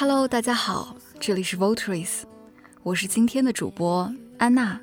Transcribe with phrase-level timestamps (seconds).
[0.00, 2.22] Hello，大家好，这里是 Voteries，
[2.84, 4.80] 我是今天的主播安娜。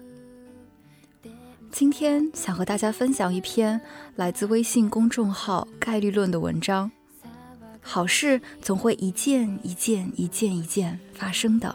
[1.71, 3.79] 今天想和大家分享一篇
[4.17, 6.91] 来自微信公众号“概率论”的文章。
[7.79, 11.73] 好事总会一件一件、一件一件发生的。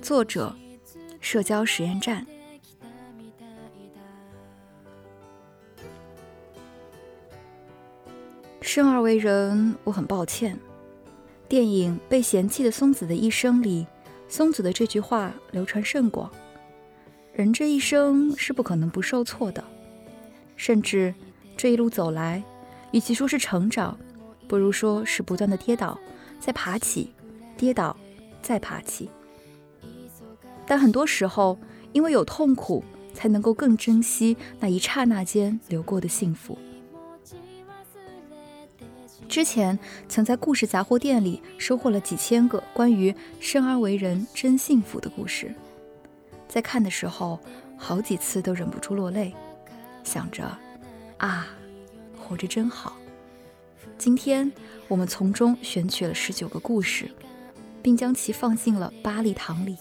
[0.00, 0.54] 作者：
[1.20, 2.24] 社交实验站。
[8.60, 10.56] 生而为人，我很抱歉。
[11.48, 13.86] 电影《被嫌弃的松子的一生》里，
[14.28, 16.30] 松子的这句话流传甚广。
[17.32, 19.62] 人这一生是不可能不受挫的，
[20.56, 21.14] 甚至
[21.56, 22.42] 这一路走来，
[22.92, 23.96] 与其说是成长，
[24.48, 25.98] 不如说是不断的跌倒，
[26.40, 27.12] 再爬起，
[27.56, 27.96] 跌倒，
[28.40, 29.10] 再爬起。
[30.66, 31.58] 但很多时候，
[31.92, 32.82] 因为有痛苦，
[33.12, 36.56] 才能够更珍惜那一刹那间流过的幸福。
[39.28, 39.76] 之前
[40.08, 45.52] 曾在故事杂货店里收获了几千个关于生而为人真幸福的故事，
[46.46, 47.40] 在看的时候，
[47.76, 49.34] 好几次都忍不住落泪，
[50.04, 50.44] 想着
[51.18, 51.48] 啊，
[52.16, 52.96] 活着真好。
[53.98, 54.50] 今天
[54.86, 57.10] 我们从中选取了十九个故事，
[57.82, 59.76] 并将其放进了八粒糖里，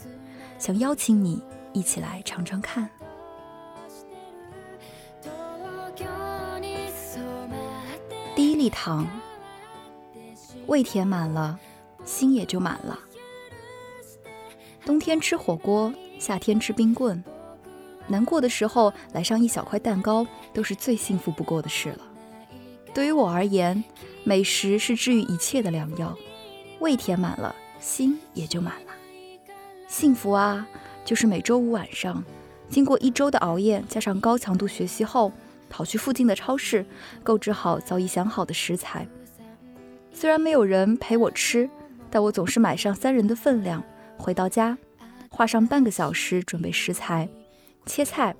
[0.57, 1.41] 想邀请你
[1.73, 2.89] 一起来尝尝看。
[8.35, 9.07] 第一粒糖。
[10.67, 11.59] 胃填满了，
[12.05, 12.99] 心也就满了。
[14.85, 17.23] 冬天吃火锅，夏天吃冰棍，
[18.07, 21.99] 难过的时候来上一小块蛋糕，都是最幸福不过的事了。
[22.93, 23.83] 对于我而言，
[24.23, 26.15] 美食是治愈一切的良药。
[26.79, 28.91] 胃填满了，心也就满了。
[29.87, 30.67] 幸福啊，
[31.05, 32.23] 就是每周五晚上，
[32.67, 35.31] 经过一周的熬夜加上高强度学习后，
[35.69, 36.85] 跑去附近的超市，
[37.23, 39.07] 购置好早已想好的食材。
[40.13, 41.69] 虽然没有人陪我吃，
[42.09, 43.83] 但我总是买上三人的分量。
[44.17, 44.77] 回到家，
[45.29, 47.27] 花上半个小时准备食材、
[47.85, 48.33] 切菜、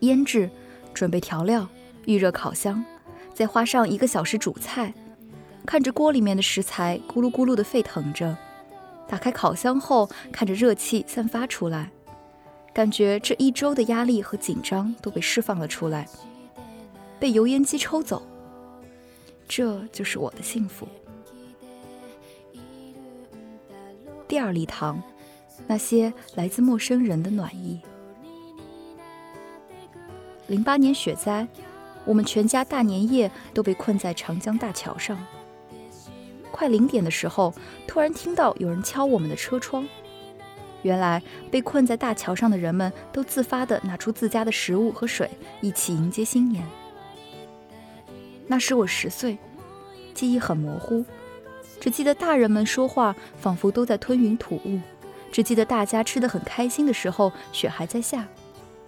[0.00, 0.48] 腌制、
[0.94, 1.68] 准备调料、
[2.06, 2.82] 预热烤箱，
[3.34, 4.94] 再花上一个小时煮菜。
[5.66, 8.34] 看着锅里面的食材咕噜咕噜的沸腾着，
[9.06, 11.90] 打开烤箱后，看着热气散发出来，
[12.72, 16.08] 感觉这一周的压力和紧张都被释放了出来，
[17.18, 18.22] 被油烟机抽走。
[19.50, 20.86] 这就是我的幸福。
[24.28, 25.02] 第二礼堂，
[25.66, 27.80] 那些来自陌生人的暖意。
[30.46, 31.48] 零八年雪灾，
[32.04, 35.18] 我们全家大年夜都被困在长江大桥上。
[36.52, 37.52] 快零点的时候，
[37.88, 39.84] 突然听到有人敲我们的车窗。
[40.82, 45.28] 原来被困在大桥上的人们都自发地拿出自家的食物和水，
[45.60, 46.64] 一起迎接新年。
[48.50, 49.38] 那时我十岁，
[50.12, 51.04] 记忆很模糊，
[51.78, 54.80] 只记得大人们说话仿佛都在吞云吐雾，
[55.30, 58.26] 只记得大家吃得很开心的时候，雪还在下，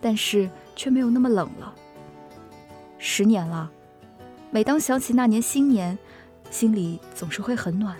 [0.01, 1.73] 但是却没有那么冷了。
[2.99, 3.71] 十年了，
[4.51, 5.97] 每当想起那年新年，
[6.51, 7.97] 心里总是会很暖，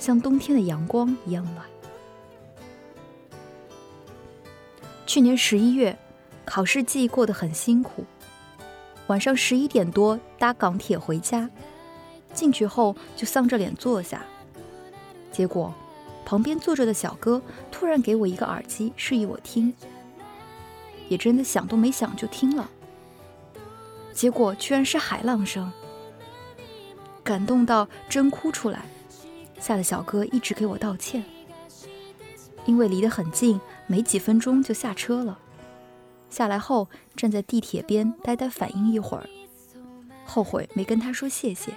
[0.00, 1.64] 像冬天的阳光一样暖。
[5.06, 5.96] 去年十一月，
[6.44, 8.04] 考试季过得很辛苦。
[9.10, 11.50] 晚上十一点多搭港铁回家，
[12.32, 14.24] 进去后就丧着脸坐下。
[15.32, 15.74] 结果，
[16.24, 19.74] 旁边坐着的小哥突然给我一个耳机，示意我听。
[21.08, 22.70] 也真的想都没想就听了。
[24.12, 25.72] 结果居然是海浪声，
[27.24, 28.84] 感动到真哭出来，
[29.58, 31.24] 吓得小哥一直给我道歉。
[32.64, 35.36] 因为离得很近，没几分钟就下车了。
[36.30, 39.28] 下来后，站在地铁边呆呆反应一会儿，
[40.24, 41.74] 后悔没跟他说谢谢。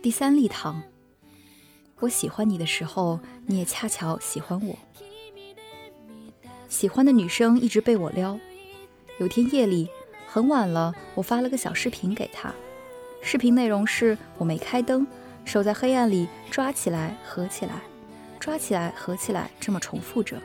[0.00, 0.82] 第三粒糖，
[2.00, 4.78] 我喜欢你的时候，你也恰巧喜欢我。
[6.68, 8.38] 喜欢的女生一直被我撩。
[9.18, 9.88] 有天夜里
[10.26, 12.54] 很晚了，我发了个小视频给她，
[13.20, 15.06] 视频内容是我没开灯。
[15.48, 17.80] 手在黑暗里抓起来，合起来，
[18.38, 20.36] 抓起来，合起来，这么重复着。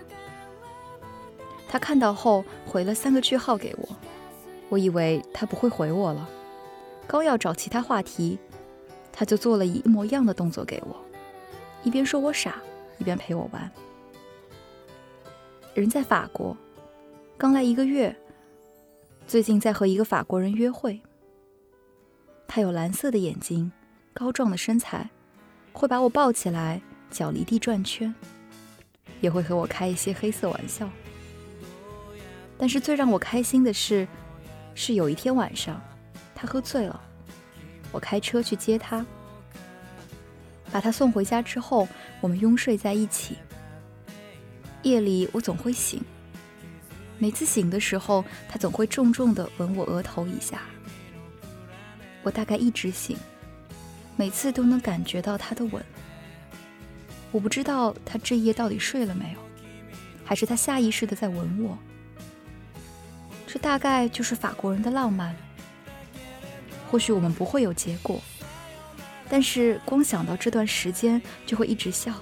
[1.67, 3.89] 他看到后回了三个句号给我，
[4.69, 6.29] 我以为他不会回我了，
[7.05, 8.39] 刚要找其他话题，
[9.11, 10.95] 他就做了一模一样的动作给我，
[11.83, 12.55] 一边说我傻，
[12.97, 13.69] 一边陪我玩。
[15.73, 16.55] 人在法国，
[17.37, 18.15] 刚来一个月，
[19.27, 21.01] 最近在和一个法国人约会。
[22.47, 23.69] 他有蓝色的眼睛。
[24.13, 25.09] 高壮的身材，
[25.71, 26.79] 会把我抱起来，
[27.09, 28.13] 脚离地转圈，
[29.21, 30.89] 也会和我开一些黑色玩笑。
[32.57, 34.07] 但是最让我开心的是，
[34.75, 35.81] 是有一天晚上，
[36.35, 37.01] 他喝醉了，
[37.91, 39.05] 我开车去接他，
[40.71, 41.87] 把他送回家之后，
[42.21, 43.37] 我们拥睡在一起。
[44.83, 46.01] 夜里我总会醒，
[47.17, 50.61] 每次醒的时候，他总会重重地吻我额头一下。
[52.21, 53.17] 我大概一直醒，
[54.15, 55.83] 每次都能感觉到他的吻。
[57.31, 59.39] 我不知道他这夜到底睡了没有，
[60.23, 61.77] 还是他下意识的在吻我。
[63.47, 65.35] 这大概就是法国人的浪漫。
[66.89, 68.21] 或许我们不会有结果，
[69.27, 72.13] 但是光想到这段时间就会一直笑。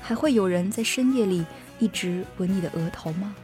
[0.00, 1.44] 还会有人在深夜里
[1.78, 3.34] 一直吻你的额头吗？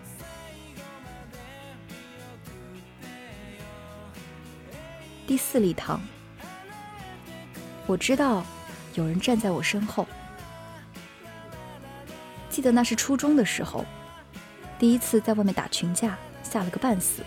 [5.26, 6.00] 第四礼堂，
[7.86, 8.44] 我知道
[8.94, 10.06] 有人站在我身后。
[12.50, 13.84] 记得那是初中的时候。
[14.78, 17.22] 第一次在外面打群架，吓了个半死，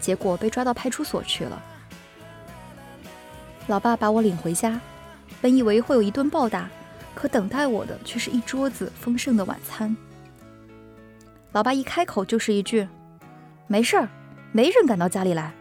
[0.00, 1.62] 结果被抓到派出所去了。
[3.68, 4.80] 老爸把我领回家，
[5.40, 6.68] 本以为会有一顿暴打，
[7.14, 9.96] 可等待我的却是一桌子丰盛的晚餐。
[11.52, 12.88] 老爸一开口就是一句
[13.68, 14.08] ：“没事儿，
[14.50, 15.52] 没人敢到家里来。”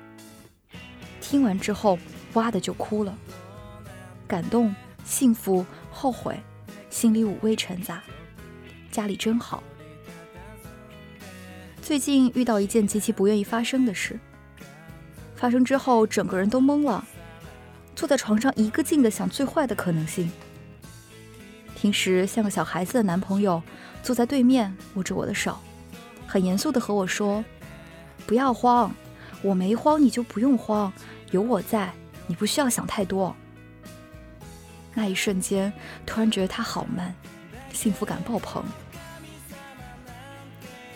[1.22, 2.00] 听完之后，
[2.34, 3.16] 哇的就哭了，
[4.36, 6.38] 感动、幸福、后悔，
[6.90, 8.04] 心里五味陈杂。
[8.92, 9.64] 家里真好。
[11.82, 14.20] 最近遇到一件极其不愿意发生的事，
[15.38, 17.06] 发生之后整个人都懵了，
[17.96, 20.30] 坐在床上一个劲的想最坏的可能性。
[21.74, 23.64] 平时像个小孩子的男朋友
[24.04, 25.58] 坐在对面握着我的手，
[26.28, 27.42] 很严肃的和我说
[28.28, 28.94] ：“不要慌，
[29.42, 30.92] 我没慌你就不用慌，
[31.32, 31.94] 有我在，
[32.28, 33.34] 你不需要想太多。”
[34.96, 35.72] 那一瞬间
[36.06, 37.14] 突然觉得他好慢，
[37.72, 38.64] 幸福感爆棚。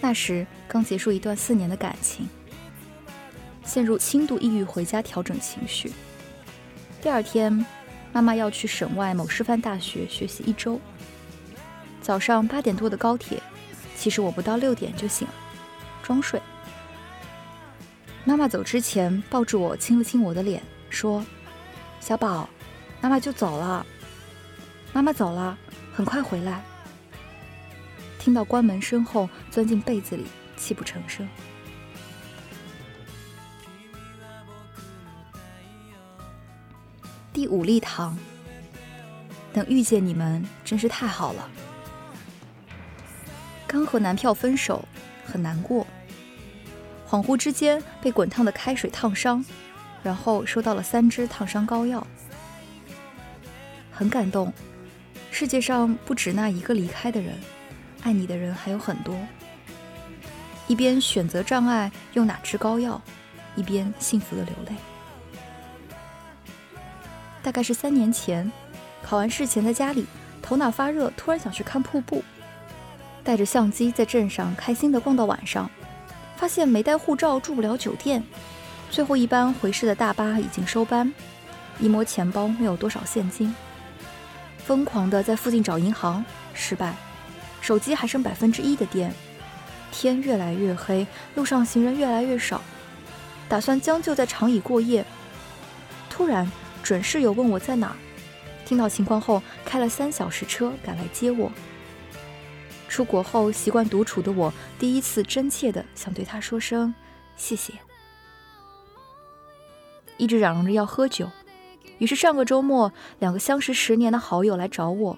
[0.02, 2.28] 那时刚结束一段四年的感情，
[3.66, 5.92] 陷入轻度抑郁，回家调整情绪。
[7.02, 7.66] 第二天，
[8.14, 10.80] 妈妈要去省外某师范大学学习一周。
[12.02, 13.44] 早上八点多的高铁，
[13.98, 15.34] 其实我不到六点就醒了，
[16.02, 16.42] 装睡。
[18.24, 21.26] 妈妈走之前抱住我，亲了亲我的脸，说
[22.00, 22.50] ：“小宝，
[23.02, 23.86] 妈妈就走了。
[24.94, 25.58] 妈妈走了，
[25.94, 26.62] 很快回来。”
[28.20, 30.26] 听到关门声后，钻进被子里，
[30.58, 31.28] 泣不成声。
[37.32, 38.18] 第五粒糖，
[39.54, 41.50] 能遇见你们真是太好了。
[43.66, 44.84] 刚和男票分手，
[45.26, 45.88] 很难过。
[47.10, 49.44] 恍惚之间被滚烫的开水烫伤，
[50.04, 52.06] 然后收到了三支烫伤膏药，
[54.00, 54.54] 很感动。
[55.30, 57.34] 世界上不止那一个离开的人。
[58.02, 59.14] 爱你的人还有很多。
[60.68, 63.02] 一边选择障碍用哪支膏药，
[63.58, 64.76] 一边幸福的流泪。
[67.44, 68.50] 大概是三年前，
[69.04, 70.06] 考完试前在家里
[70.42, 72.24] 头脑发热，突然想去看瀑布，
[73.22, 75.70] 带着相机在镇上开心的逛到晚上，
[76.38, 78.24] 发现没带护照住不了酒店，
[78.90, 81.14] 最后一班回市的大巴已经收班，
[81.82, 83.54] 一摸钱包没有多少现金，
[84.70, 86.24] 疯狂的在附近找银行，
[86.54, 86.94] 失败。
[87.60, 89.12] 手机还剩百分之一的电，
[89.92, 92.62] 天越来越黑，路上行人越来越少，
[93.48, 95.04] 打算将就在长椅过夜。
[96.08, 96.48] 突然，
[96.84, 97.96] 准室友问我在哪，
[98.64, 101.52] 听到情况后，开了三小时车赶来接我。
[102.88, 106.94] 出国后习惯独处的我，第一次真切的想对他说声
[107.36, 107.74] 谢谢。
[110.18, 111.28] 一直嚷嚷着要喝酒，
[111.98, 115.18] 于是上个周末，两个相识十年的好友来找我。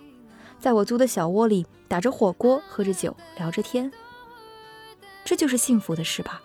[0.59, 3.91] 在我租的小窝里打着火锅，喝着酒，聊着天。
[5.23, 6.41] 这就是幸福的事吧？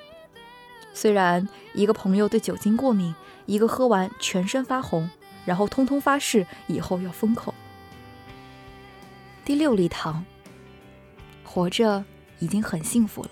[0.93, 3.15] 虽然一个朋友对酒精过敏，
[3.45, 5.09] 一个喝完全身发红，
[5.45, 7.55] 然后通通发誓以后要封口。
[9.45, 10.25] 第六粒糖，
[11.45, 12.05] 活着
[12.39, 13.31] 已经很幸福了。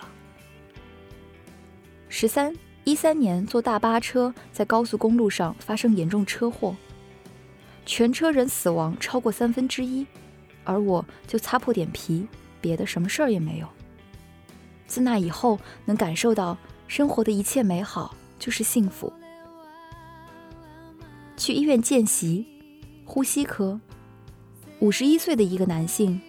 [2.09, 6.77] 十三一三年坐大巴车在高速公路上发生严重车祸，
[7.87, 10.07] 全车人死亡超过三分之一。
[10.65, 12.27] 而我就擦破点皮，
[12.61, 13.69] 别的什么事儿也没有。
[14.87, 16.57] 自那以后，能感受到
[16.89, 19.13] 生活的一切美好就是幸福。
[21.37, 22.47] 去医院见习，
[23.05, 23.81] 呼吸科，
[24.79, 26.21] 五十一岁的一个男性，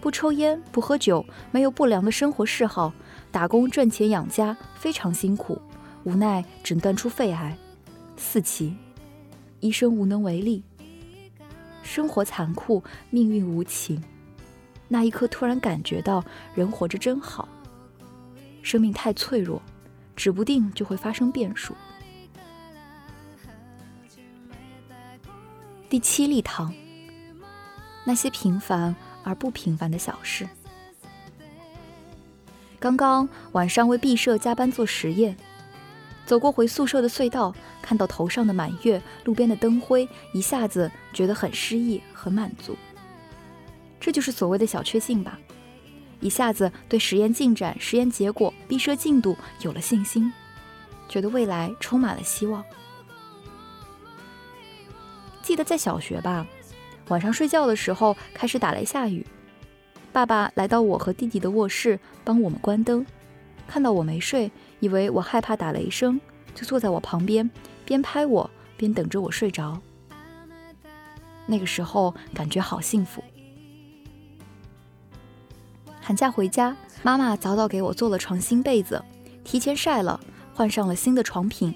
[0.00, 2.92] 不抽烟，不喝酒，没有不良的生活嗜好，
[3.30, 5.60] 打工赚钱养家，非常辛苦，
[6.08, 7.54] 无奈诊断出肺癌，
[8.16, 8.74] 四期，
[9.60, 10.64] 医生无能为力。
[11.82, 14.02] 生活残酷，命运无情。
[14.88, 16.24] 那一刻，突然感觉到
[16.54, 17.46] 人活着真好。
[18.62, 19.60] 生命太脆弱，
[20.16, 21.74] 指不定就会发生变数。
[25.90, 26.72] 第七粒糖，
[28.06, 30.48] 那些平凡而不平凡的小事。
[32.80, 35.36] 刚刚晚上为毕设加班做实验，
[36.28, 42.76] 走过回宿舍的隧道，看到头上的满月，路边的灯灰，一下子觉得很诗意，很满足。
[43.98, 45.38] 这就是所谓的小确幸吧，
[46.20, 50.30] 一下子对实验进展、实验结果、毕设进度有了信心，
[51.08, 52.62] 觉得未来充满了希望。
[55.40, 56.46] 记得在小学吧，
[57.08, 59.26] 晚上睡觉的时候开始打雷下雨，
[60.12, 63.06] 爸爸来到我和弟弟的卧室帮我们关灯，
[63.66, 66.20] 看到我没睡，以为我害怕打雷声，
[66.54, 67.50] 就坐在我旁边，
[67.84, 69.80] 边拍我边等着我睡着。
[71.46, 73.22] 那个时候感觉好幸福。
[76.00, 79.02] 寒假回家，妈妈早早给我做了床新被子，
[79.44, 80.18] 提前晒了，
[80.54, 81.74] 换上了新的床品。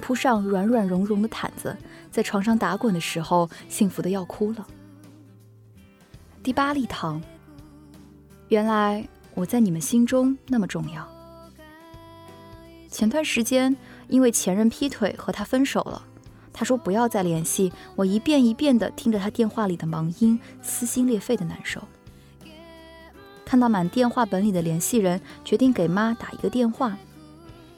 [0.00, 1.76] 铺上软软绒绒的毯子，
[2.10, 4.64] 在床上打滚的时候，幸福的要哭了。
[6.40, 7.20] 第八粒糖，
[8.48, 11.17] 原来我在你们心中那么重要。
[12.90, 13.76] 前段时间
[14.08, 16.02] 因为前任劈腿和他分手了，
[16.52, 21.82] 他说不要再联系，我一遍一遍的听着他电话里的忙音，撕心裂肺的难受。
[23.44, 26.96] 看到满电话本里的联系人，决定给妈打一个电话。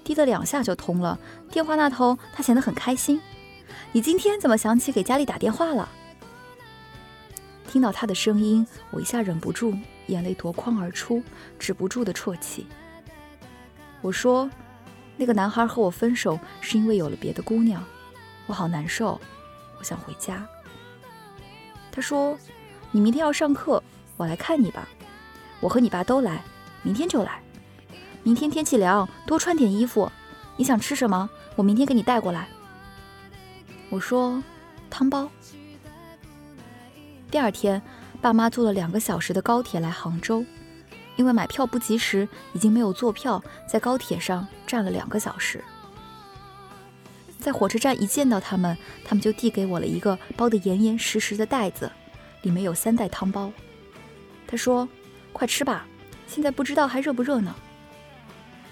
[0.03, 1.19] 滴了两下就通了，
[1.51, 3.21] 电话那头他显得很开心。
[3.93, 5.89] 你今天怎么想起给家里打电话了？
[7.69, 9.77] 听到他的声音，我一下忍不住，
[10.07, 11.23] 眼泪夺眶而出，
[11.59, 12.67] 止不住的啜泣。
[14.01, 14.51] 我说，
[15.21, 17.85] 那个男孩和我分手是因为有了别的姑娘，
[18.47, 19.21] 我好难受，
[19.79, 20.49] 我想回家。
[21.93, 22.39] 他说，
[22.91, 23.83] 你明天要上课，
[24.17, 24.89] 我来看你吧，
[25.61, 26.43] 我和你爸都来，
[26.83, 27.39] 明天就来。
[28.23, 30.11] 明天天气凉，多穿点衣服。
[30.57, 31.29] 你想吃什么？
[31.55, 32.49] 我明天给你带过来。
[33.91, 34.43] 我说，
[34.89, 35.31] 汤包。
[37.31, 37.83] 第二天，
[38.23, 40.43] 爸妈坐了两个小时的高铁来杭州，
[41.17, 45.65] 因为买票不及时，已经没有坐票，在高铁上站了两个小时。
[47.41, 51.91] 在火车站一见到他们，他们就递给我了一个包得严严实实的袋子，
[52.43, 53.53] 里面有三袋汤包。
[54.47, 54.89] 他说
[55.33, 55.87] ：“快吃吧，
[56.29, 57.53] 现在不知道还热不热呢。”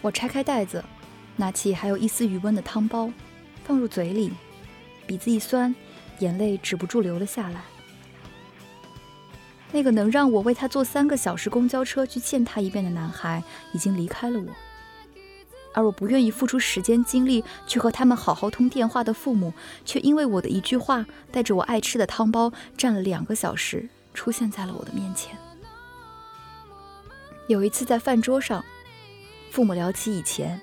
[0.00, 0.84] 我拆开袋子，
[1.34, 3.10] 拿起还有一丝余温的汤包，
[3.64, 4.32] 放入嘴里，
[5.04, 5.74] 鼻子一酸，
[6.20, 7.62] 眼泪止不住流了下来。
[9.72, 14.46] 那个能让我为他坐三个小时公交车去见他一遍的男孩，已经离开了我，
[15.78, 19.54] 而我不愿意付出时间精力去和他们好好通电话的父母，
[19.84, 25.38] 却因为我的一句话，带着我爱吃的汤包，站了两个小时，出现在了我的面前。
[27.46, 28.64] 有一次在饭桌上。
[29.52, 30.60] 父母聊起以前，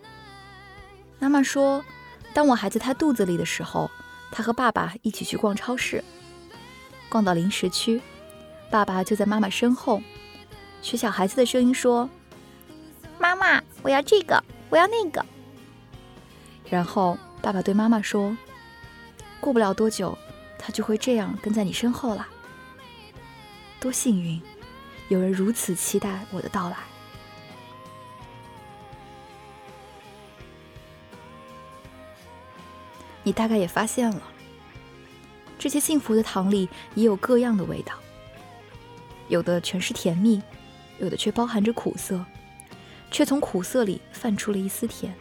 [1.18, 1.84] 妈妈说，
[2.34, 3.90] 当我还在他肚子里的时候，
[4.32, 6.04] 他和爸爸一起去逛超市，
[7.08, 8.02] 逛到零食区，
[8.70, 10.02] 爸爸就在妈妈身后，
[10.82, 12.10] 学小孩子的声音说
[13.18, 14.42] ：“妈妈，我要这个，
[14.76, 15.26] 我要那个。”
[16.70, 18.36] 然后爸爸对妈妈说
[19.40, 20.18] ：“过不了多久，
[20.60, 22.28] 他就会这样跟在你身后了。”
[23.80, 24.42] 多幸运，
[25.08, 26.76] 有人如此期待我的到来。
[33.24, 34.22] 你大概也发现了，
[35.58, 37.94] 这些幸福的糖里也有各样的味道，
[39.30, 40.42] 有的全是甜蜜，
[41.00, 42.24] 有的却包含着苦涩，
[43.16, 45.16] 却从苦涩里泛出了一丝甜。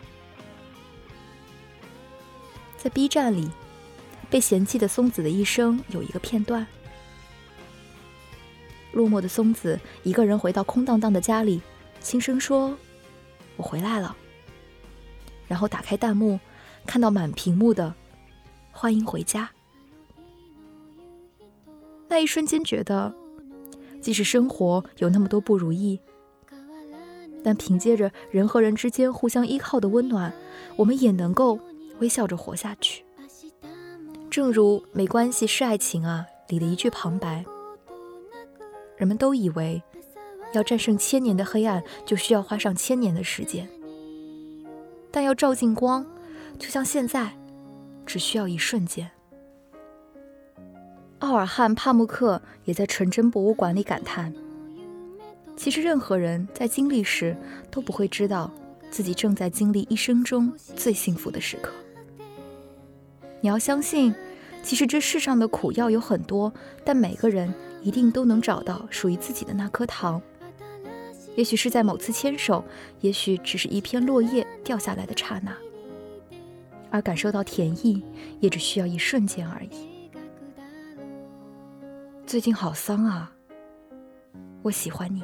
[2.77, 3.49] 在 B 站里，
[4.29, 6.67] 被嫌弃的松子的一生有一个片段：
[8.91, 11.63] 落寞的松子一个人回到空荡荡的家里，
[12.01, 12.77] 轻声说
[13.57, 14.17] ：“我回来了。”
[15.47, 16.41] 然后打开弹幕。
[16.85, 17.95] 看到满屏幕的
[18.73, 19.49] “欢迎回家”，
[22.09, 23.15] 那一瞬间觉得，
[24.03, 25.99] 即使生活有那么多不如意，
[27.45, 30.33] 但凭借着人和人之间互相依靠的温暖，
[30.77, 31.61] 我们也能够
[32.01, 33.05] 微笑着活下去。
[34.31, 37.45] 正如《没关系是爱情啊》里的一句旁白
[38.97, 39.81] ：“人们都以为，
[40.55, 43.69] 要战胜千年的黑暗，就需要花上千年的时间，
[45.13, 46.05] 但要照进光。”
[46.59, 47.37] 就像现在，
[48.07, 49.11] 只需要一瞬间。
[51.19, 54.33] 奥尔汉·帕慕克也在纯真博物馆里感叹
[55.57, 57.37] ：“其实任何人在经历时，
[57.71, 58.51] 都不会知道
[58.91, 61.73] 自己正在经历一生中最幸福的时刻。
[63.41, 64.15] 你要相信，
[64.63, 66.53] 其实这世上的苦药有很多，
[66.85, 70.21] 但每个人一定都能找到属于自己的那颗糖。
[71.37, 72.65] 也许是在某次牵手，
[73.01, 75.55] 也许只是一片落叶。”掉下来的刹那，
[76.91, 78.03] 而感受到甜意
[78.41, 80.11] 也只需要一瞬间而已。
[82.27, 83.31] 最近好丧啊，
[84.63, 85.23] 我喜欢你。